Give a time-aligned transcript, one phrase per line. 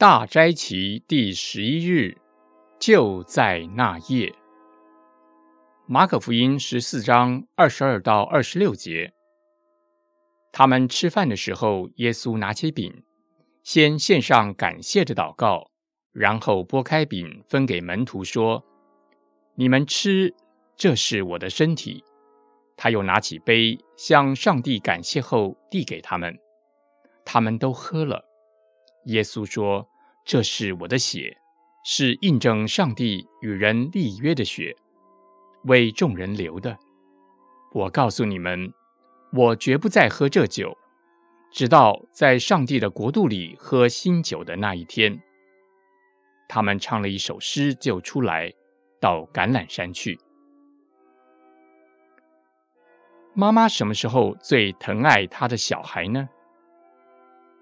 [0.00, 2.16] 大斋期第十一日，
[2.78, 4.34] 就在那夜。
[5.86, 9.12] 马可福音十四章二十二到二十六节，
[10.52, 13.04] 他们吃饭的时候，耶稣拿起饼，
[13.62, 15.70] 先献上感谢的祷告，
[16.12, 18.64] 然后拨开饼分给门徒说
[19.54, 20.34] ：“你们吃，
[20.76, 22.02] 这是我的身体。”
[22.74, 26.34] 他又拿起杯，向上帝感谢后递给他们，
[27.22, 28.29] 他们都喝了。
[29.06, 29.88] 耶稣说。
[30.22, 31.38] 这是我的血，
[31.82, 34.76] 是印证上帝与人立约的血，
[35.64, 36.78] 为众人流的。
[37.72, 38.72] 我告诉你们，
[39.32, 40.76] 我绝不再喝这酒，
[41.50, 45.20] 直到在上帝的国度里喝新酒的那一天。
[46.48, 48.52] 他们唱了一首诗，就出来
[49.00, 50.20] 到橄榄山去。
[53.34, 56.28] 妈妈什么时候最疼爱她的小孩呢？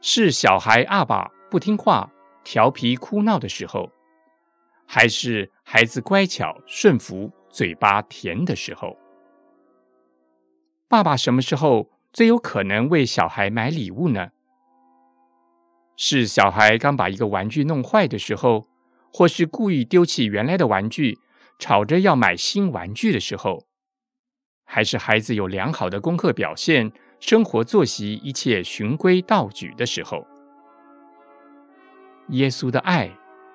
[0.00, 2.10] 是小孩阿爸不听话。
[2.44, 3.92] 调皮哭闹的时候，
[4.86, 8.96] 还是孩子乖巧顺服、嘴巴甜的时候？
[10.88, 14.30] 爸爸什么时候最有可能为小孩买礼物呢？
[15.94, 18.66] 是小孩刚把一个玩具弄坏的时候，
[19.12, 21.18] 或是故意丢弃原来的玩具，
[21.58, 23.66] 吵着要买新玩具的时候，
[24.64, 30.26] 还是孩子有良好的功课表现、生活作息一切循规蹈矩的时候？
[32.28, 33.10] 耶稣的爱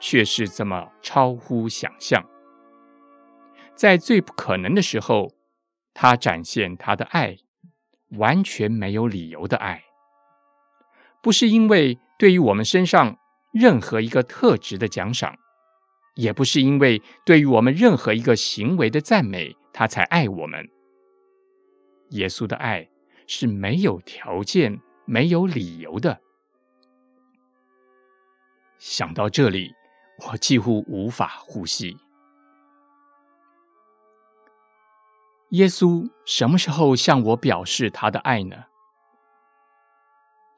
[0.00, 2.24] 却是这么超乎想象，
[3.74, 5.30] 在最不可能的时候，
[5.92, 7.36] 他展现他的爱，
[8.16, 9.84] 完全没有理由的爱，
[11.22, 13.16] 不是因为对于我们身上
[13.52, 15.36] 任何一个特质的奖赏，
[16.16, 20.68] 也不是因为对于我们任何一个行为的赞美，他才爱我们。
[22.10, 22.88] 耶稣的爱
[23.26, 26.20] 是没有条件、没有理由的。
[28.78, 29.72] 想到这里，
[30.26, 31.96] 我几乎无法呼吸。
[35.50, 38.64] 耶稣什么时候向我表示他的爱呢？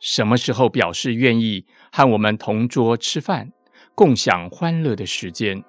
[0.00, 3.52] 什么时候表示愿意和我们同桌吃饭，
[3.94, 5.62] 共享欢乐的时间？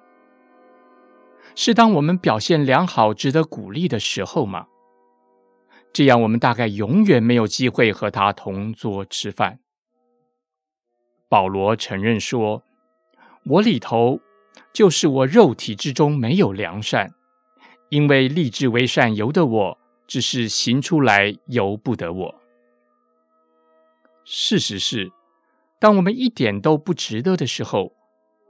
[1.54, 4.66] 是当我们表现良好、值得鼓励的时候吗？
[5.92, 9.58] 这样，我们大概永远没有机会和他同桌吃饭。
[11.28, 12.62] 保罗承认说
[13.44, 14.20] ：“我里头
[14.72, 17.10] 就是我肉体之中没有良善，
[17.90, 22.34] 因为立志为善由得我，只是行出来由不得我。”
[24.24, 25.10] 事实是，
[25.80, 27.92] 当我们一点都不值得的时候，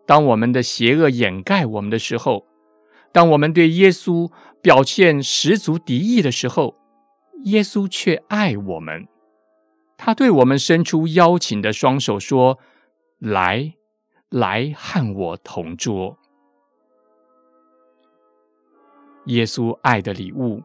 [0.07, 2.47] 当我们的邪恶掩盖我们的时候，
[3.11, 6.78] 当我们对耶稣表现十足敌意的时候，
[7.45, 9.07] 耶稣却爱我们。
[9.97, 12.59] 他对我们伸出邀请的双手，说
[13.19, 13.75] ：“来，
[14.29, 16.17] 来和我同桌。”
[19.27, 20.63] 耶稣爱的礼物，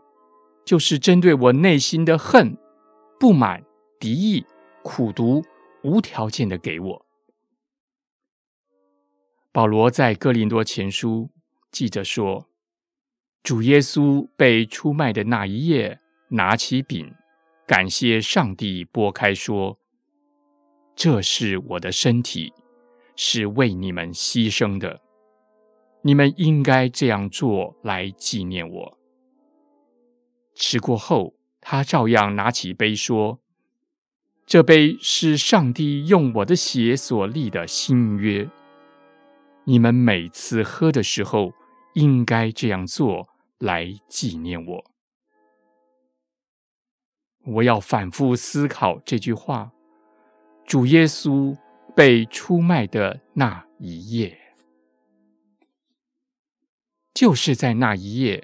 [0.64, 2.56] 就是针对我内心的恨、
[3.20, 3.64] 不满、
[4.00, 4.46] 敌意、
[4.84, 5.44] 苦毒，
[5.84, 7.06] 无条件的给我。
[9.52, 11.32] 保罗在哥林多前书
[11.72, 12.48] 记着说
[13.44, 16.00] ：“主耶稣被出卖的那一夜，
[16.34, 17.14] 拿起饼。”
[17.66, 19.80] 感谢上帝拨开说
[20.94, 22.52] ：“这是我的身体，
[23.16, 25.00] 是为你们牺牲的。
[26.02, 29.00] 你们应该这样做来纪念我。”
[30.54, 33.40] 吃过后，他照样拿起杯说
[34.46, 38.50] ：“这杯是上帝用我的血所立的新约。
[39.64, 41.54] 你们每次喝的时候，
[41.94, 44.86] 应该这样做来纪念我。”
[47.46, 49.72] 我要反复思考这句话：
[50.66, 51.58] 主耶稣
[51.96, 54.38] 被出卖的那一夜，
[57.14, 58.44] 就是在那一夜，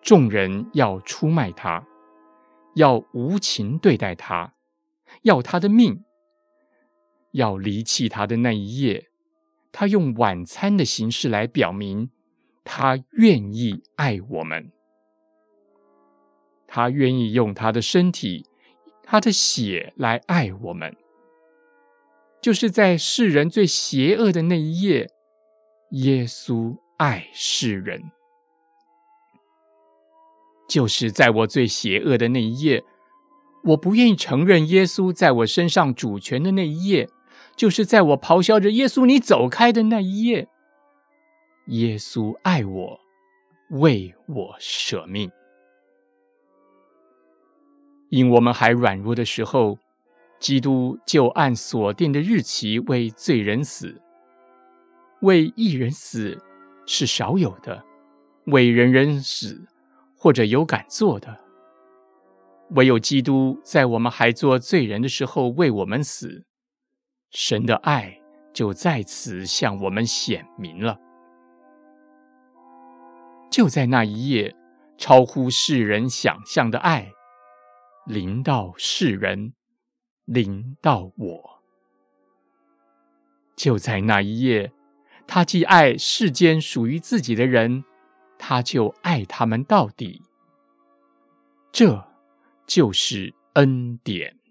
[0.00, 1.86] 众人要出卖他，
[2.74, 4.54] 要无情对待他，
[5.22, 6.02] 要他的命，
[7.32, 9.10] 要离弃他的那一夜，
[9.70, 12.10] 他用晚餐的形式来表明
[12.64, 14.72] 他愿意爱我们。
[16.74, 18.46] 他愿意用他的身体、
[19.02, 20.96] 他的血来爱我们，
[22.40, 25.10] 就是在世人最邪恶的那一夜，
[25.90, 28.00] 耶稣爱世人；
[30.66, 32.82] 就是在我最邪恶的那一夜，
[33.64, 37.10] 我不愿意承认耶稣在我身上主权的那一夜，
[37.54, 40.48] 就是在我咆哮着“耶稣，你走开”的那一夜，
[41.66, 43.00] 耶稣爱我，
[43.72, 45.30] 为我舍命。
[48.12, 49.78] 因我们还软弱的时候，
[50.38, 54.02] 基督就按所定的日期为罪人死，
[55.22, 56.38] 为一人死
[56.86, 57.82] 是少有的，
[58.44, 59.66] 为人人死
[60.14, 61.38] 或者有敢做的，
[62.72, 66.44] 唯有基督在我们还做罪人的时候为我们死，
[67.30, 68.20] 神的爱
[68.52, 70.98] 就在此向我们显明了。
[73.50, 74.54] 就在那一夜，
[74.98, 77.10] 超乎世人想象的爱
[78.06, 79.54] 临到世人，
[80.24, 81.62] 临到我。
[83.54, 84.72] 就在那一夜，
[85.26, 87.84] 他既爱世间属于自己的人，
[88.38, 90.22] 他就爱他们到底。
[91.70, 92.04] 这
[92.66, 94.41] 就是恩典。